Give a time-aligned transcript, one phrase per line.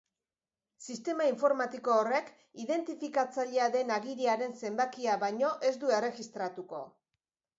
[0.93, 2.31] Sistema informatiko horrek
[2.63, 6.83] identifikatzailea den agiriaren zenbakia baino ez du erregistratuko.